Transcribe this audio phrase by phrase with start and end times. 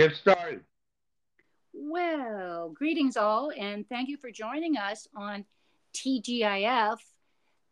[0.00, 0.60] Get started.
[1.74, 5.44] Well, greetings all, and thank you for joining us on
[5.94, 6.96] TGIF.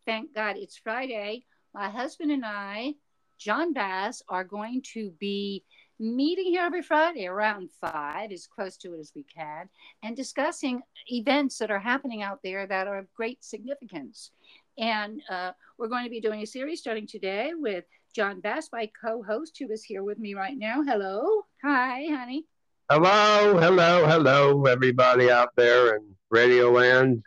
[0.04, 1.46] Thank God it's Friday.
[1.72, 2.96] My husband and I,
[3.38, 5.64] John Bass, are going to be
[5.98, 9.70] meeting here every Friday around five, as close to it as we can,
[10.02, 14.32] and discussing events that are happening out there that are of great significance.
[14.76, 17.84] And uh, we're going to be doing a series starting today with
[18.14, 20.82] John Bass, my co host, who is here with me right now.
[20.82, 21.42] Hello.
[21.62, 22.44] Hi, honey.
[22.90, 27.22] Hello, hello, hello, everybody out there in Radio Land,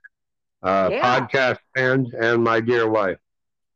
[0.64, 1.20] uh, yeah.
[1.20, 3.20] podcast fans, and my dear wife.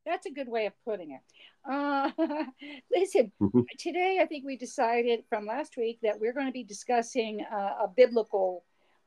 [0.04, 1.22] That's a good way of putting it.
[1.70, 2.12] Uh,
[2.92, 3.62] listen, mm-hmm.
[3.78, 7.84] today I think we decided from last week that we're going to be discussing uh,
[7.84, 8.64] a biblical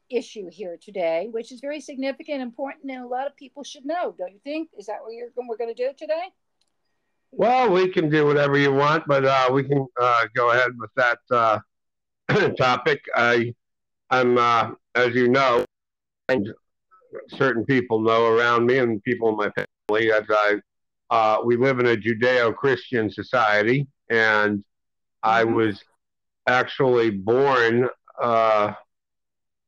[0.09, 4.15] issue here today, which is very significant, important, and a lot of people should know.
[4.17, 4.71] Don't you think?
[4.79, 6.33] Is that what you're, we're going to do today?
[7.31, 10.91] Well, we can do whatever you want, but uh, we can uh, go ahead with
[10.97, 11.59] that uh,
[12.59, 13.05] topic.
[13.15, 13.55] I,
[14.11, 15.65] I'm, uh, as you know,
[16.29, 16.53] and
[17.29, 20.61] certain people know around me and people in my family, as I,
[21.11, 24.65] uh, we live in a Judeo-Christian society, and
[25.23, 25.55] I mm-hmm.
[25.55, 25.83] was
[26.47, 27.89] actually born
[28.21, 28.73] uh,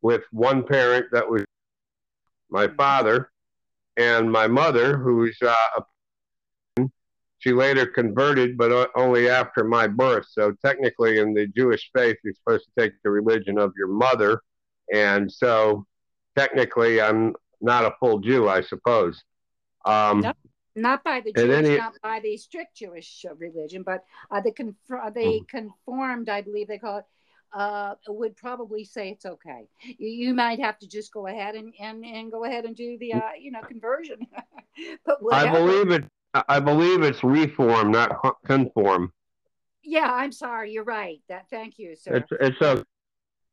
[0.03, 1.45] with one parent that was
[2.51, 3.31] my father,
[3.97, 5.83] and my mother, who's uh, a
[7.41, 10.27] she later converted, but only after my birth.
[10.31, 14.43] So technically, in the Jewish faith, you're supposed to take the religion of your mother,
[14.93, 15.87] and so
[16.37, 19.23] technically, I'm not a full Jew, I suppose.
[19.87, 20.33] Um, no,
[20.77, 24.77] not by the Jewish, any, not by the strict Jewish religion, but uh, the conf-
[24.89, 25.45] the mm-hmm.
[25.57, 27.05] conformed, I believe they call it,
[27.55, 29.67] uh, would probably say it's okay.
[29.83, 32.97] You, you, might have to just go ahead and, and, and go ahead and do
[32.99, 34.27] the uh, you know conversion.
[35.07, 39.13] but I believe it I believe it's reform, not conform.
[39.83, 40.73] Yeah, I'm sorry.
[40.73, 41.21] You're right.
[41.29, 41.47] That.
[41.51, 42.17] Thank you, sir.
[42.17, 42.85] It's it's okay.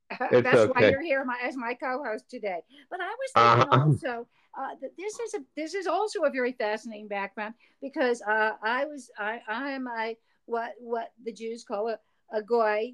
[0.31, 0.71] It's That's okay.
[0.73, 2.59] why you're here my, as my co-host today.
[2.89, 3.85] But I was thinking uh-huh.
[3.87, 8.53] also uh, that this is a this is also a very fascinating background because uh,
[8.63, 10.15] I was I I am I
[10.45, 11.99] what what the Jews call a,
[12.31, 12.93] a goy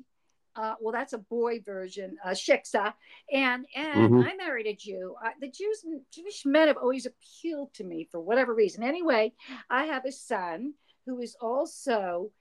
[0.55, 2.93] uh, well, that's a boy version, uh, shiksa.
[3.31, 4.27] And and mm-hmm.
[4.27, 5.15] I married a Jew.
[5.23, 8.83] Uh, the Jews, Jewish men have always appealed to me for whatever reason.
[8.83, 9.33] Anyway,
[9.69, 10.73] I have a son
[11.05, 12.31] who is also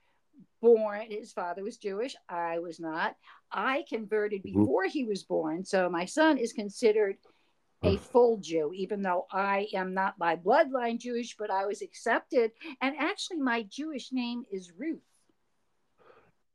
[0.60, 1.10] born.
[1.10, 2.14] His father was Jewish.
[2.28, 3.16] I was not.
[3.50, 4.60] I converted mm-hmm.
[4.60, 7.16] before he was born, so my son is considered
[7.84, 12.52] a full Jew, even though I am not by bloodline Jewish, but I was accepted.
[12.80, 15.02] And actually, my Jewish name is Ruth.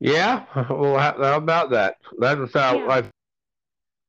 [0.00, 1.96] Yeah, well, how, how about that?
[2.18, 2.86] That's how yeah.
[2.88, 3.00] I,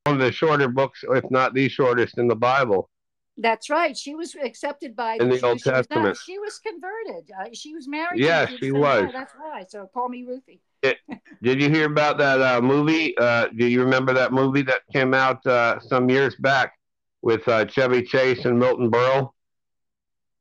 [0.05, 2.89] one of the shorter books, if not the shortest, in the Bible.
[3.37, 3.97] That's right.
[3.97, 6.17] She was accepted by in the, the Old Testament.
[6.17, 7.31] She was, converted.
[7.39, 8.19] Uh, she was married.
[8.19, 9.05] Yes, she was.
[9.05, 9.65] Yeah, that's why.
[9.69, 10.61] So call me Ruthie.
[10.83, 10.97] It,
[11.41, 13.17] did you hear about that uh, movie?
[13.17, 16.73] Uh, do you remember that movie that came out uh, some years back
[17.21, 19.31] with uh, Chevy Chase and Milton Berle?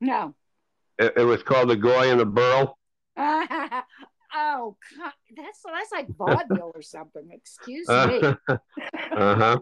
[0.01, 0.35] No.
[0.97, 2.77] It, it was called The Goy and the Burl.
[4.33, 5.13] Oh, God.
[5.35, 7.29] That's that's like vaudeville or something.
[7.31, 7.93] Excuse me.
[8.49, 8.55] uh
[9.11, 9.59] huh.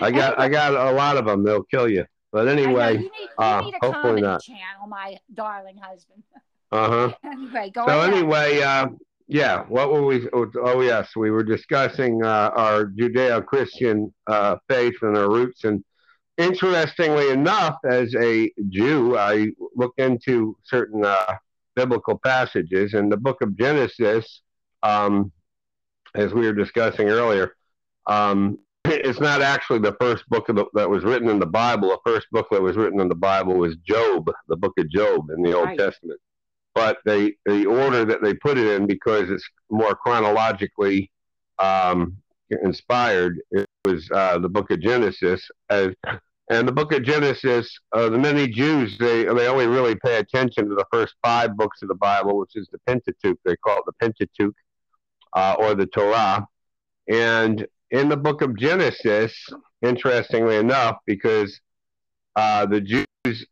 [0.00, 1.44] I got I got a lot of them.
[1.44, 2.04] They'll kill you.
[2.32, 4.42] But anyway, you need, you uh, hopefully not.
[4.42, 6.22] channel, my darling husband.
[6.72, 7.14] Uh huh.
[7.24, 8.12] anyway, go so ahead.
[8.12, 8.88] anyway, uh,
[9.28, 9.62] yeah.
[9.68, 10.28] What were we?
[10.34, 15.62] Oh, yes, we were discussing uh, our Judeo-Christian uh, faith and our roots.
[15.62, 15.84] And
[16.38, 21.36] interestingly enough, as a Jew, I look into certain uh,
[21.76, 22.94] biblical passages.
[22.94, 24.42] In the book of Genesis,
[24.82, 25.32] um,
[26.14, 27.54] as we were discussing earlier,
[28.06, 31.88] um, it's not actually the first book the, that was written in the Bible.
[31.88, 35.30] The first book that was written in the Bible was Job, the book of Job
[35.30, 35.78] in the Old right.
[35.78, 36.20] Testament.
[36.74, 41.10] But they the order that they put it in because it's more chronologically
[41.58, 42.18] um,
[42.62, 43.40] inspired.
[43.50, 45.94] It was uh, the book of Genesis as
[46.48, 50.68] and the book of Genesis, uh, the many Jews, they, they only really pay attention
[50.68, 53.38] to the first five books of the Bible, which is the Pentateuch.
[53.44, 54.54] They call it the Pentateuch
[55.32, 56.46] uh, or the Torah.
[57.08, 59.34] And in the book of Genesis,
[59.82, 61.60] interestingly enough, because
[62.36, 63.46] uh, the Jews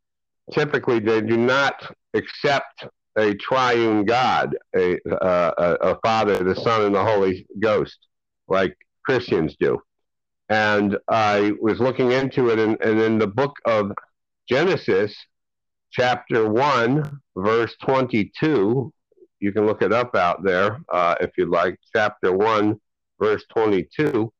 [0.53, 2.87] typically they do not accept
[3.17, 7.99] a triune God, a, uh, a, a Father, the Son, and the Holy Ghost,
[8.47, 9.81] like Christians do
[10.49, 13.93] and I was looking into it, and, and in the book of
[14.49, 15.17] Genesis,
[15.91, 18.93] chapter 1, verse 22,
[19.41, 22.79] you can look it up out there uh, if you'd like, chapter 1,
[23.21, 24.33] verse 22,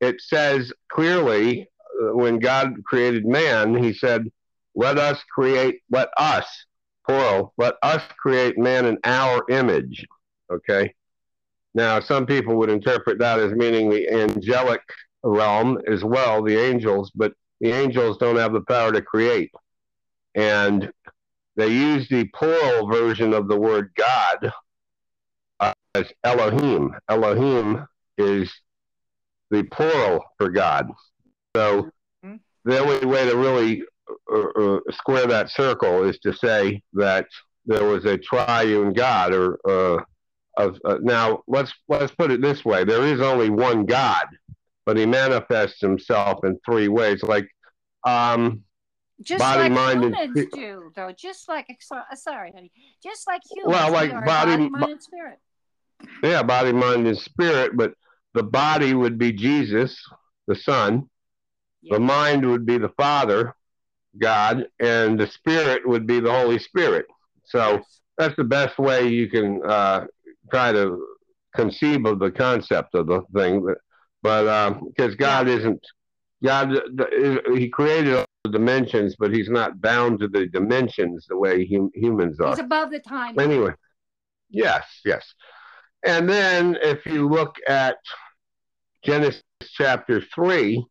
[0.00, 1.68] it says clearly
[2.00, 4.30] uh, when God created man, he said,
[4.74, 6.46] Let us create, let us,
[7.06, 10.06] plural, let us create man in our image.
[10.50, 10.94] Okay?
[11.74, 14.80] Now, some people would interpret that as meaning the angelic
[15.26, 19.50] realm as well, the angels, but the angels don't have the power to create.
[20.34, 20.92] And
[21.56, 24.52] they use the plural version of the word God
[25.60, 26.94] uh, as Elohim.
[27.08, 27.86] Elohim
[28.18, 28.52] is
[29.50, 30.90] the plural for God.
[31.54, 31.90] So
[32.64, 33.82] the only way to really
[34.30, 37.26] uh, uh, square that circle is to say that
[37.64, 40.02] there was a triune God, or uh,
[40.56, 44.26] of uh, now let's let's put it this way: there is only one God,
[44.86, 47.48] but He manifests Himself in three ways, like
[48.06, 48.62] um,
[49.22, 51.12] just body, like mind, humans and do, though.
[51.12, 51.66] Just like
[52.14, 52.70] sorry, honey,
[53.02, 53.74] just like humans.
[53.74, 55.38] Well, like body, body, mind, and spirit.
[56.22, 57.94] Yeah, body, mind, and spirit, but
[58.34, 60.00] the body would be Jesus,
[60.46, 61.08] the Son.
[61.82, 61.94] Yes.
[61.94, 63.54] The mind would be the Father,
[64.18, 67.06] God, and the Spirit would be the Holy Spirit.
[67.44, 68.00] So yes.
[68.18, 70.06] that's the best way you can uh,
[70.50, 71.02] try to
[71.54, 73.64] conceive of the concept of the thing.
[73.64, 73.78] But,
[74.26, 75.86] but because um, God isn't,
[76.42, 76.72] God,
[77.54, 81.90] He created all the dimensions, but He's not bound to the dimensions the way hum,
[81.94, 82.50] humans are.
[82.50, 83.38] He's above the time.
[83.38, 83.72] Anyway,
[84.50, 85.24] yes, yes.
[86.04, 87.98] And then if you look at
[89.04, 89.42] Genesis
[89.74, 90.84] chapter 3,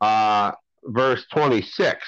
[0.00, 0.52] uh,
[0.84, 2.04] verse 26,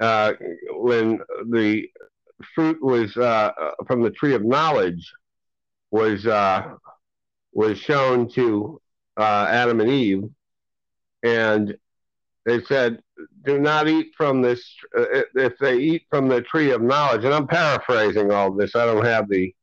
[0.00, 0.32] uh,
[0.72, 1.18] when
[1.48, 1.88] the
[2.54, 3.52] fruit was uh,
[3.86, 5.10] from the tree of knowledge
[5.90, 6.74] was uh,
[7.52, 8.80] was shown to
[9.16, 10.24] uh, Adam and Eve,
[11.22, 11.76] and
[12.46, 13.02] they said,
[13.44, 14.62] "Do not eat from this.
[14.96, 18.74] Uh, if they eat from the tree of knowledge." And I'm paraphrasing all this.
[18.74, 19.54] I don't have the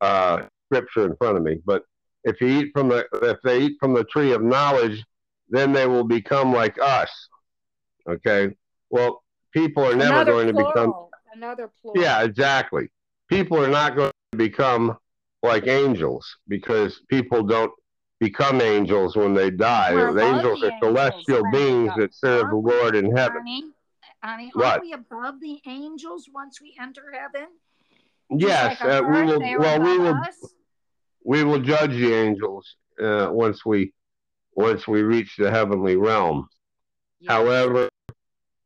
[0.00, 1.84] uh, scripture in front of me, but
[2.24, 5.04] if you eat from the if they eat from the tree of knowledge,
[5.48, 7.10] then they will become like us.
[8.08, 8.54] Okay.
[8.90, 9.22] Well,
[9.52, 10.72] people are never Another going plural.
[10.72, 11.06] to become.
[11.34, 12.02] Another plural.
[12.02, 12.90] Yeah, exactly.
[13.28, 14.98] People are not going to become
[15.42, 17.72] like angels because people don't
[18.18, 19.92] become angels when they die.
[19.92, 21.52] Angels are celestial right?
[21.52, 23.38] beings that serve the Lord in heaven.
[23.38, 23.64] Honey,
[24.22, 27.48] honey, are we above the angels once we enter heaven?
[28.30, 29.40] Yes, like uh, we will.
[29.58, 30.14] Well, we will.
[30.14, 30.54] Us?
[31.24, 33.92] We will judge the angels uh, once we
[34.54, 36.48] once we reach the heavenly realm.
[37.26, 37.88] However,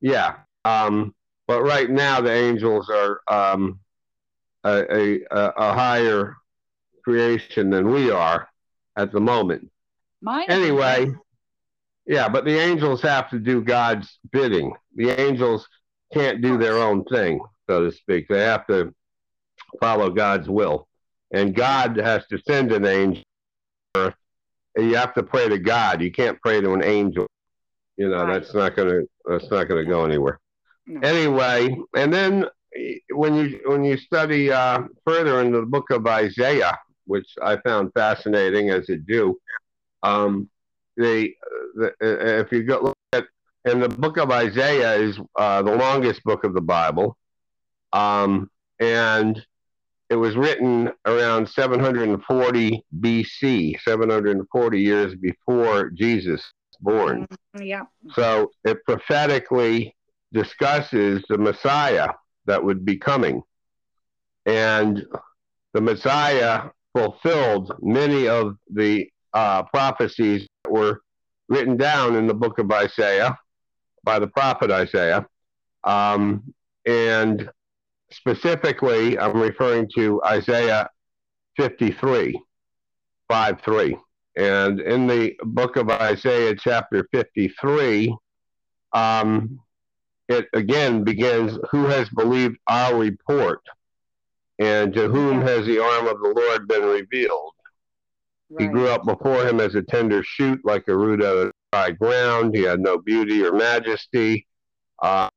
[0.00, 0.36] yeah.
[0.64, 1.14] Um,
[1.46, 3.80] but right now, the angels are um,
[4.64, 6.36] a, a, a higher
[7.04, 8.48] creation than we are
[8.96, 9.70] at the moment.
[10.20, 11.12] Mine anyway,
[12.06, 14.72] yeah, but the angels have to do God's bidding.
[14.96, 15.68] The angels
[16.12, 18.28] can't do their own thing, so to speak.
[18.28, 18.94] They have to
[19.80, 20.88] follow God's will.
[21.32, 23.24] And God has to send an angel.
[24.76, 26.02] You have to pray to God.
[26.02, 27.26] You can't pray to an angel.
[27.96, 28.40] You know, right.
[28.40, 30.40] that's not gonna that's not gonna go anywhere.
[30.86, 31.00] No.
[31.08, 32.46] Anyway, and then
[33.10, 37.92] when you when you study uh, further in the book of Isaiah, which I found
[37.94, 39.38] fascinating as a Jew,
[40.02, 40.48] um,
[40.96, 41.32] the,
[41.74, 43.24] the uh, if you go look at
[43.64, 47.16] and the book of Isaiah is uh, the longest book of the Bible,
[47.92, 49.42] um, and
[50.10, 57.26] it was written around 740 BC, 740 years before Jesus was born.
[57.56, 57.62] Mm-hmm.
[57.62, 57.82] Yeah.
[58.12, 59.96] So it prophetically
[60.32, 62.10] discusses the Messiah
[62.46, 63.42] that would be coming.
[64.44, 65.06] And
[65.72, 71.02] the Messiah fulfilled many of the uh, prophecies that were
[71.48, 73.36] written down in the book of Isaiah
[74.04, 75.26] by the prophet Isaiah.
[75.82, 76.54] Um,
[76.86, 77.50] and
[78.10, 80.88] specifically, I'm referring to Isaiah
[81.56, 82.40] 53,
[83.28, 83.96] 5 3.
[84.36, 88.16] And in the book of Isaiah, chapter 53,
[88.92, 89.60] um,
[90.28, 93.60] it again begins Who has believed our report?
[94.58, 97.52] And to whom has the arm of the Lord been revealed?
[98.50, 98.62] Right.
[98.62, 101.90] He grew up before him as a tender shoot, like a root out of dry
[101.90, 102.54] ground.
[102.54, 104.46] He had no beauty or majesty
[105.02, 105.30] um,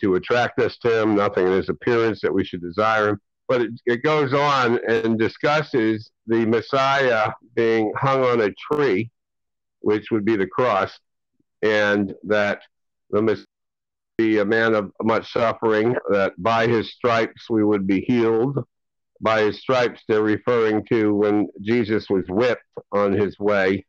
[0.00, 3.20] to attract us to him, nothing in his appearance that we should desire him.
[3.48, 9.10] But it, it goes on and discusses the Messiah being hung on a tree,
[9.80, 10.98] which would be the cross,
[11.60, 12.62] and that
[13.10, 13.43] the Messiah
[14.16, 18.64] be a man of much suffering, that by his stripes we would be healed.
[19.20, 23.86] By his stripes, they're referring to when Jesus was whipped on his way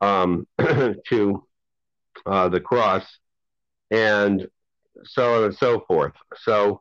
[0.00, 1.44] um, to
[2.24, 3.04] uh, the cross,
[3.90, 4.48] and
[5.04, 6.14] so on and so forth.
[6.36, 6.80] So,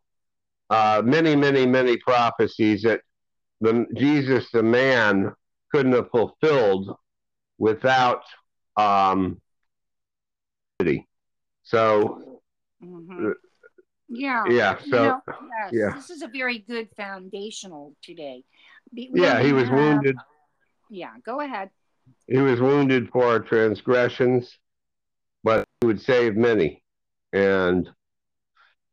[0.69, 3.01] uh, many, many, many prophecies that
[3.61, 5.33] the Jesus, the man,
[5.71, 6.95] couldn't have fulfilled
[7.57, 8.23] without
[8.77, 9.41] um,
[11.63, 12.34] so
[12.83, 13.31] Mm-hmm.
[14.09, 14.43] Yeah.
[14.49, 14.77] Yeah.
[14.77, 15.93] So, you know, yes, yeah.
[15.95, 18.43] This is a very good foundational today.
[18.93, 20.15] yeah, he was wounded.
[20.89, 21.71] Yeah, go ahead.
[22.27, 24.57] He was wounded for our transgressions,
[25.43, 26.83] but he would save many.
[27.33, 27.89] And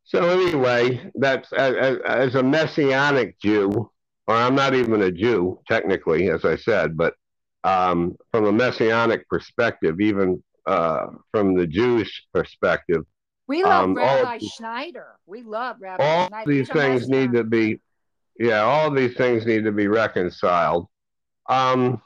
[0.03, 3.89] so, anyway, that's as, as a messianic Jew,
[4.27, 7.15] or I'm not even a Jew, technically, as I said, but
[7.63, 13.05] um, from a messianic perspective, even uh, from the Jewish perspective,
[13.47, 15.07] we love um, Rabbi Schneider.
[15.25, 16.51] We love Rabbi all Schneider.
[16.51, 17.79] these things need to be,
[18.39, 20.87] yeah, all these things need to be reconciled.
[21.47, 22.01] Um,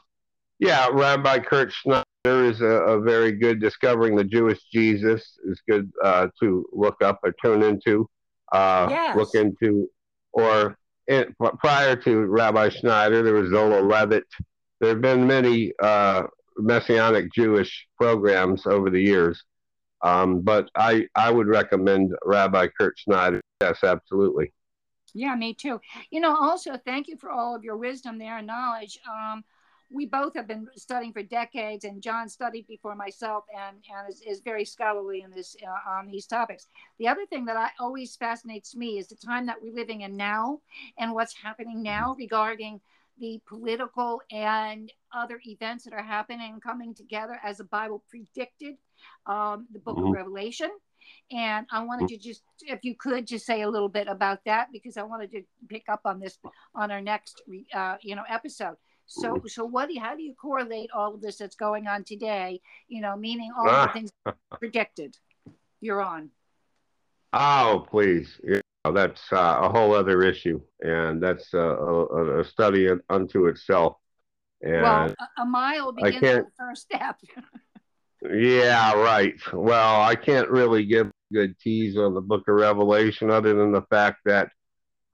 [0.58, 5.90] yeah, Rabbi Kurt Schneider is a, a, very good discovering the Jewish Jesus is good
[6.02, 8.08] uh, to look up or tune into,
[8.50, 9.16] uh, yes.
[9.16, 9.88] look into,
[10.32, 10.76] or
[11.06, 14.26] in, prior to Rabbi Schneider, there was Zola Levitt.
[14.80, 16.24] There have been many uh,
[16.56, 19.42] messianic Jewish programs over the years.
[20.02, 23.40] Um, but I, I would recommend Rabbi Kurt Schneider.
[23.60, 24.52] Yes, absolutely.
[25.14, 25.80] Yeah, me too.
[26.10, 28.98] You know, also, thank you for all of your wisdom there and knowledge.
[29.08, 29.42] Um,
[29.90, 34.20] we both have been studying for decades, and John studied before myself and, and is,
[34.20, 36.68] is very scholarly in this uh, on these topics.
[36.98, 40.16] The other thing that I always fascinates me is the time that we're living in
[40.16, 40.60] now
[40.98, 42.80] and what's happening now regarding
[43.18, 48.76] the political and other events that are happening and coming together as the Bible predicted,
[49.26, 50.08] um, the book mm-hmm.
[50.08, 50.70] of Revelation.
[51.30, 52.16] And I wanted mm-hmm.
[52.16, 55.30] to just, if you could, just say a little bit about that because I wanted
[55.32, 56.38] to pick up on this
[56.74, 57.42] on our next,
[57.74, 58.76] uh, you know, episode.
[59.06, 59.46] So, mm-hmm.
[59.46, 62.60] so what do you, how do you correlate all of this that's going on today?
[62.88, 63.86] You know, meaning all ah.
[63.86, 64.12] the things
[64.58, 65.16] predicted.
[65.80, 66.30] You're on.
[67.32, 68.40] Oh, please.
[68.42, 68.60] Yeah
[68.92, 73.96] that's uh, a whole other issue, and that's uh, a, a, study unto itself.
[74.60, 77.20] And well, a, mile begins at the first step.
[78.22, 79.34] yeah, right.
[79.52, 83.82] Well, I can't really give good tease on the Book of Revelation, other than the
[83.82, 84.50] fact that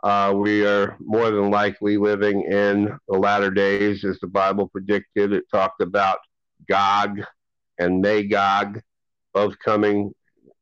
[0.03, 5.33] uh, we are more than likely living in the latter days, as the Bible predicted.
[5.33, 6.19] It talked about
[6.69, 7.21] Gog
[7.79, 8.81] and Magog
[9.33, 10.13] both coming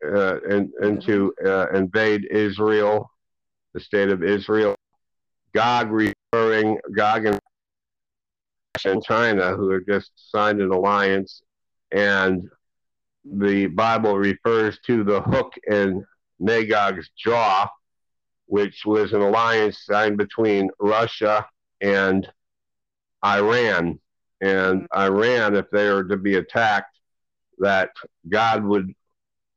[0.05, 3.11] uh, in, into uh, invade Israel,
[3.75, 4.75] the state of Israel.
[5.55, 7.27] Gog referring Gog
[8.85, 11.43] and China, who have just signed an alliance,
[11.93, 12.49] and
[13.25, 16.05] the Bible refers to the hook in
[16.41, 17.69] Magog's jaw,
[18.47, 21.47] which was an alliance signed between Russia
[21.81, 22.29] and
[23.25, 24.01] Iran.
[24.41, 26.99] And Iran, if they were to be attacked,
[27.59, 27.91] that
[28.29, 28.93] God would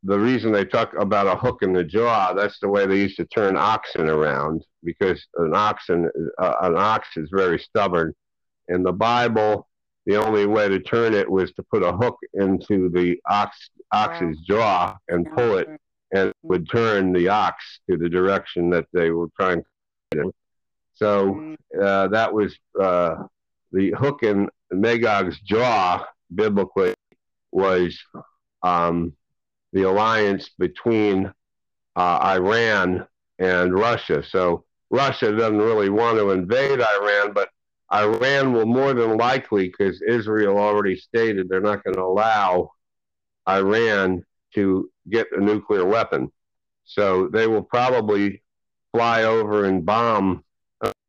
[0.05, 3.17] the reason they talk about a hook in the jaw, that's the way they used
[3.17, 8.13] to turn oxen around because an oxen, uh, an ox is very stubborn.
[8.67, 9.67] In the Bible,
[10.05, 14.37] the only way to turn it was to put a hook into the ox ox's
[14.41, 15.67] jaw and pull it,
[16.13, 19.63] and it would turn the ox to the direction that they were trying
[20.11, 20.31] to.
[20.93, 21.81] So mm-hmm.
[21.81, 23.23] uh, that was uh,
[23.71, 26.05] the hook in Magog's jaw.
[26.33, 26.95] Biblically,
[27.51, 27.97] was
[28.63, 29.13] um,
[29.73, 31.31] the alliance between
[31.95, 33.07] uh, Iran
[33.39, 34.23] and Russia.
[34.23, 37.49] So Russia doesn't really want to invade Iran, but
[37.93, 42.71] Iran will more than likely, because Israel already stated they're not going to allow
[43.47, 44.23] Iran
[44.55, 46.31] to get a nuclear weapon.
[46.85, 48.41] So they will probably
[48.91, 50.43] fly over and bomb.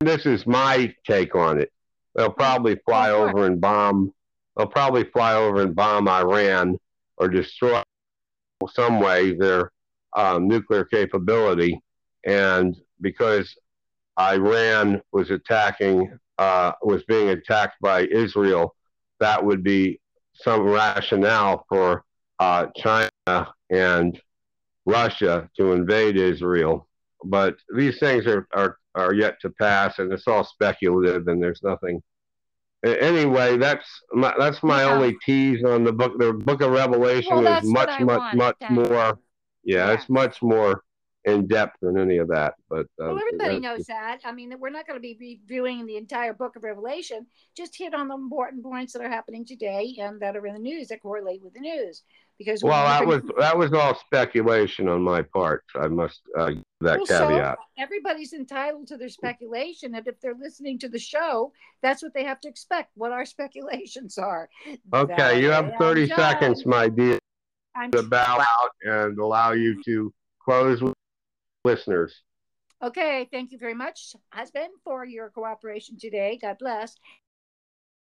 [0.01, 1.73] This is my take on it.
[2.15, 4.13] They'll probably fly over and bomb.
[4.57, 6.79] They'll probably fly over and bomb Iran
[7.17, 7.83] or destroy
[8.73, 9.71] some way their
[10.15, 11.81] um, nuclear capability.
[12.25, 13.57] And because
[14.19, 18.75] Iran was attacking, uh, was being attacked by Israel,
[19.21, 20.01] that would be
[20.35, 22.05] some rationale for
[22.39, 23.11] uh, China
[23.71, 24.21] and
[24.85, 26.87] Russia to invade Israel.
[27.25, 31.63] But these things are, are, are yet to pass, and it's all speculative, and there's
[31.63, 32.03] nothing
[32.85, 34.93] anyway, that's my, that's my yeah.
[34.93, 36.19] only tease on the book.
[36.19, 39.19] The Book of Revelation well, is much, much, much more.
[39.65, 40.85] Yeah, yeah, it's much more
[41.27, 42.55] in depth than any of that.
[42.71, 44.21] But uh, well, everybody knows that.
[44.25, 47.27] I mean, we're not going to be reviewing the entire Book of Revelation.
[47.57, 50.61] Just hit on the important points that are happening today and that are in the
[50.61, 52.03] news that correlate with the news
[52.39, 56.51] because well that was that was all speculation on my part i must uh,
[56.83, 60.99] that well, caveat so everybody's entitled to their speculation and if they're listening to the
[60.99, 64.51] show that's what they have to expect what our speculations are
[64.93, 67.19] okay that you have 30 seconds my dear
[67.75, 70.13] I'm to bow out and allow you to
[70.45, 70.95] close with
[71.67, 72.23] listeners.
[72.83, 76.39] Okay thank you very much husband for your cooperation today.
[76.41, 76.97] God bless